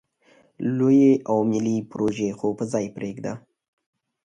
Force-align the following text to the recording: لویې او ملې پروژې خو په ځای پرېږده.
لویې 0.77 1.13
او 1.29 1.37
ملې 1.51 1.77
پروژې 1.91 2.29
خو 2.37 2.47
په 2.57 2.63
ځای 2.71 2.85
پرېږده. 2.95 3.33